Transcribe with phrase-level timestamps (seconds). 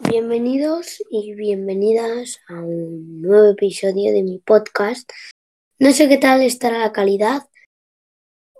[0.00, 5.10] Bienvenidos y bienvenidas a un nuevo episodio de mi podcast.
[5.78, 7.42] No sé qué tal estará la calidad,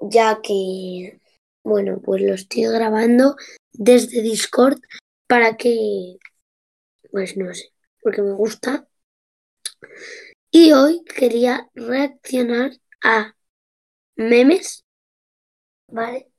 [0.01, 1.21] ya que,
[1.63, 3.37] bueno, pues lo estoy grabando
[3.73, 4.81] desde Discord
[5.27, 6.17] para que,
[7.11, 7.73] pues no sé,
[8.03, 8.89] porque me gusta.
[10.51, 12.73] Y hoy quería reaccionar
[13.03, 13.37] a
[14.17, 14.85] memes,
[15.89, 16.32] ¿vale?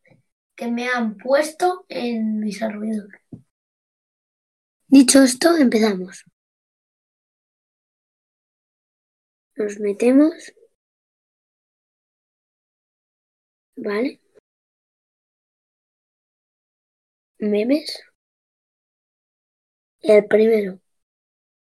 [0.56, 3.22] Que me han puesto en mis alrededores.
[4.88, 6.24] Dicho esto, empezamos.
[9.56, 10.54] Nos metemos.
[13.76, 14.20] ¿Vale?
[17.40, 18.02] Memes.
[20.02, 20.80] El primero.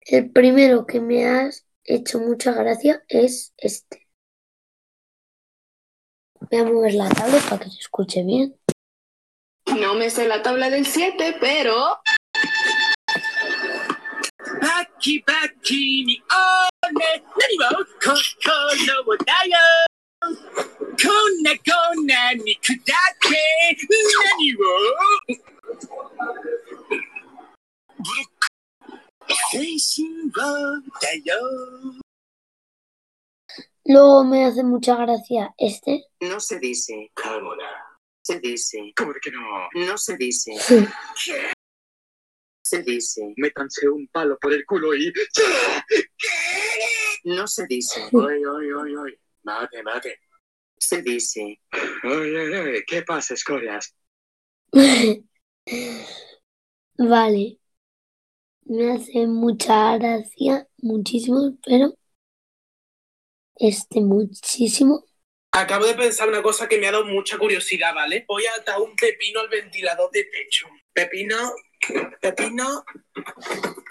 [0.00, 4.08] El primero que me has hecho mucha gracia es este.
[6.40, 8.54] Voy a mover la tabla para que se escuche bien.
[9.80, 11.98] No me sé la tabla del 7, pero.
[14.62, 17.70] Baki baki ni one, nanimo
[18.02, 19.66] kokoro wo dayo.
[21.00, 23.44] Kona kona ni kudate,
[23.90, 24.72] nani wo.
[31.02, 31.40] dayo.
[33.86, 36.04] Luego me hace mucha gracia este.
[36.20, 37.10] No se dice.
[37.14, 37.73] Carbonara.
[38.24, 38.92] Se dice.
[38.96, 39.68] ¿Por que no?
[39.74, 40.52] No se dice.
[40.66, 41.52] ¿Qué?
[42.64, 43.34] Se dice.
[43.36, 45.12] Métanse un palo por el culo y.
[45.12, 45.42] ¿Qué?
[45.88, 46.04] ¿Qué?
[47.24, 48.08] No se dice.
[48.12, 49.20] Oye, oye, oye, oye.
[49.42, 50.20] Mate, mate.
[50.78, 51.60] Se dice.
[52.04, 52.84] Oye, oye, oye.
[52.86, 53.94] ¿Qué pasa, escorias?
[56.98, 57.60] vale.
[58.64, 61.94] Me hace mucha gracia, muchísimo, pero.
[63.56, 65.04] Este, muchísimo
[65.56, 68.24] Acabo de pensar una cosa que me ha dado mucha curiosidad, ¿vale?
[68.26, 70.66] Voy a atar un pepino al ventilador de techo.
[70.92, 71.36] Pepino,
[72.20, 72.84] pepino.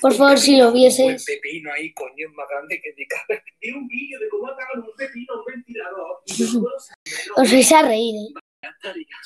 [0.01, 1.23] Por favor, si lo Un vieseis.
[1.25, 3.41] pepino ahí, coño, es más grande que mi cara.
[3.61, 6.21] Vi un vídeo de cómo atacan un pepino a un ventilador.
[7.37, 8.33] Os vais a reír, ¿eh?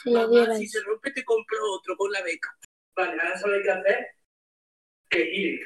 [0.03, 0.71] Si lo Mamá, si vierais.
[0.71, 2.55] se rompe, te compro otro con la beca.
[2.95, 4.07] Vale, ahora sabéis qué hacer.
[5.09, 5.59] Que ir.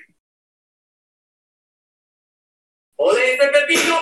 [3.03, 3.95] ¡Ole, ese pepino!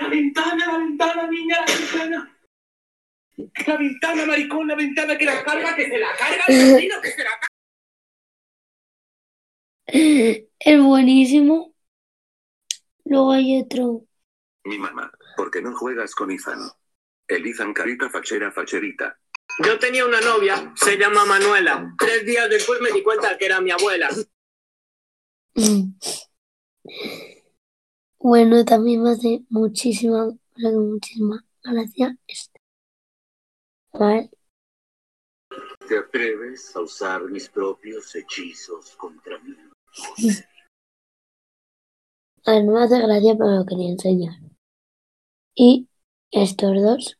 [0.00, 2.38] ¡La ventana, la ventana, niña, la ventana!
[3.66, 7.10] La ventana, maricón, la ventana que la carga, que se la carga el pepino, que
[7.10, 7.46] se la carga.
[10.58, 11.74] Es buenísimo.
[13.06, 14.04] Luego hay otro.
[14.64, 16.70] Mi mamá, ¿por qué no juegas con Izan?
[17.26, 19.18] El Izan carita fachera facherita.
[19.64, 21.94] Yo tenía una novia, se llama Manuela.
[21.98, 24.10] Tres días después me di cuenta que era mi abuela.
[28.30, 32.60] Bueno, también me hace muchísima, muchísima gracia este.
[33.94, 34.30] Vale.
[35.88, 39.56] ¿Te atreves a usar mis propios hechizos contra mí?
[42.44, 44.34] A ver, no me hace gracia, pero lo quería enseñar.
[45.54, 45.88] Y
[46.30, 47.18] estos dos.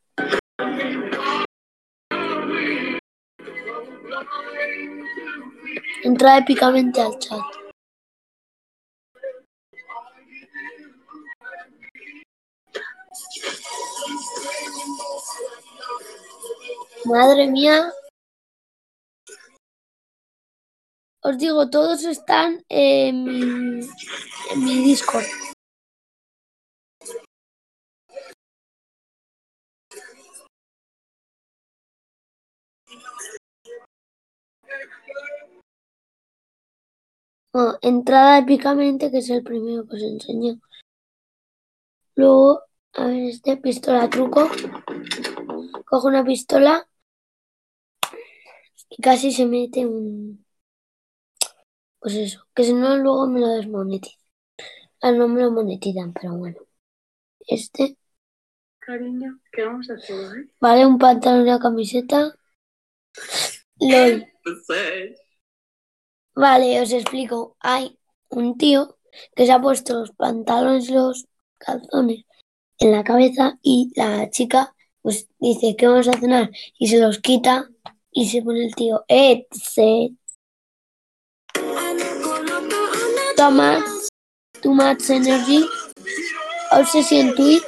[6.04, 7.57] Entra épicamente al chat.
[17.08, 17.90] Madre mía.
[21.22, 23.80] Os digo, todos están en mi,
[24.52, 25.24] en Discord.
[37.52, 40.60] Bueno, entrada épicamente, que es el primero que os enseño.
[42.16, 44.48] Luego, a ver, este pistola truco.
[45.86, 46.87] Cojo una pistola
[48.90, 50.44] y casi se mete un.
[52.00, 54.20] Pues eso, que si no, luego me lo desmonetizan.
[55.00, 56.60] Ah, no me lo monetizan, pero bueno.
[57.46, 57.96] Este,
[58.78, 60.50] cariño, ¿qué vamos a hacer hoy?
[60.60, 62.34] vale, un pantalón y una camiseta.
[63.80, 64.26] LOL.
[66.34, 67.56] Vale, os explico.
[67.60, 67.98] Hay
[68.30, 68.98] un tío
[69.34, 71.26] que se ha puesto los pantalones y los
[71.58, 72.24] calzones
[72.78, 77.18] en la cabeza y la chica pues dice que vamos a cenar y se los
[77.18, 77.68] quita
[78.12, 80.10] y se pone el tío, eh, se
[83.36, 83.84] toma
[84.62, 85.64] too much energy,
[86.72, 87.62] obsession tweet,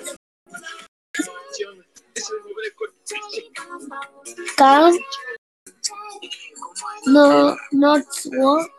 [4.57, 4.99] calm,
[7.07, 8.71] no, not work,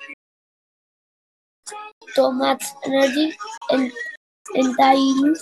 [2.16, 3.34] too much energy,
[3.69, 3.92] en,
[4.56, 5.34] entire,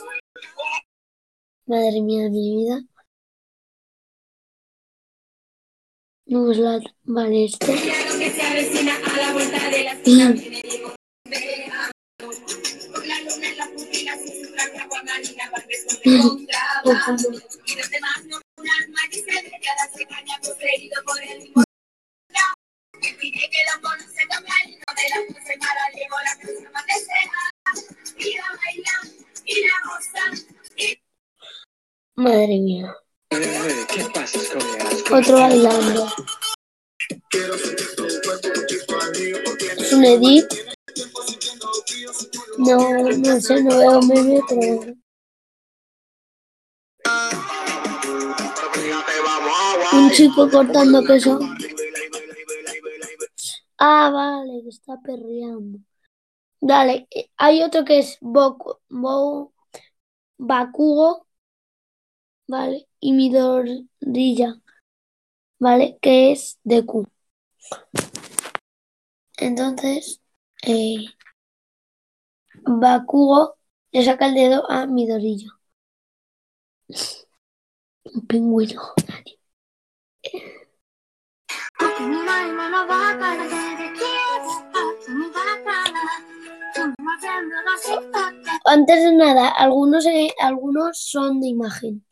[1.65, 2.83] madre mía de mi vida.
[6.29, 6.79] No es la...
[7.05, 10.31] Vale, que se avecina a la vuelta de la esquina.
[10.31, 10.93] Viene Diego
[11.25, 11.89] Vega.
[12.19, 16.59] Con la luna en las pupilas y su traje aguamarina va responde contra
[17.65, 21.63] Y los demás no un alma que se dejada se caña poseído por el mismo
[23.01, 26.71] que pide que lo conoce tocar y no de la puse para llevo la canción
[26.71, 27.41] más deseada.
[28.19, 28.95] Y la baila
[29.45, 30.45] y la goza
[30.75, 30.99] y
[32.15, 32.95] Madre mía.
[33.39, 36.07] ¿Qué pasa con Otro bailando.
[39.77, 40.45] Es un edit.
[42.57, 44.81] No, no sé, no veo meme, pero.
[49.93, 51.39] Un chico cortando queso.
[53.77, 55.79] Ah, vale, que está perreando.
[56.59, 58.79] Dale, eh, hay otro que es Boku,
[60.37, 61.28] Bakugo,
[62.49, 62.87] ¿vale?
[62.99, 64.55] Y Midorilla,
[65.59, 65.97] ¿vale?
[66.01, 67.07] Que es Deku.
[69.37, 70.21] Entonces,
[70.63, 71.05] eh,
[72.65, 73.55] Bakugo
[73.91, 75.49] le saca el dedo a Midorilla.
[78.05, 78.81] Un pingüino.
[88.65, 92.08] Antes de nada, algunos, eh, algunos son de imagen.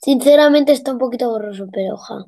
[0.00, 2.24] Sinceramente está un poquito borroso, pero ja.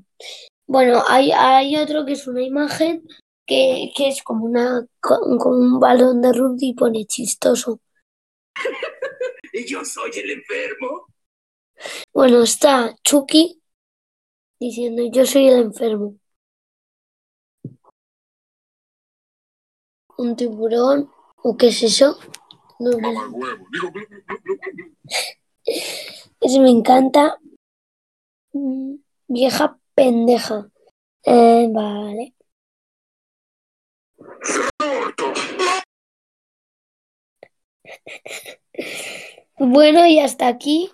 [0.66, 3.02] Bueno, hay, hay otro que es una imagen
[3.46, 7.80] que, que es como una co- como un balón de rugby y pone chistoso.
[9.52, 11.06] ¿Y yo soy el enfermo?
[12.12, 13.60] Bueno, está Chucky
[14.60, 16.16] diciendo yo soy el enfermo.
[20.20, 21.10] Un tiburón,
[21.42, 22.18] ¿o qué es eso?
[22.78, 23.38] No, no.
[26.40, 27.38] Ese me encanta.
[28.52, 28.96] Mm,
[29.28, 30.68] Vieja pendeja.
[31.24, 32.34] Eh, vale.
[39.58, 40.90] Bueno, y hasta aquí.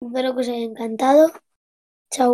[0.00, 1.30] Espero que os haya encantado.